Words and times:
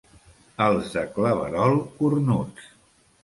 Els 0.67 0.87
de 0.95 1.03
Claverol, 1.17 1.77
cornuts. 1.99 2.73